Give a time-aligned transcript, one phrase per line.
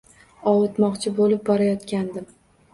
[0.51, 2.29] Ovutmoqchi bo`lib borayotgandim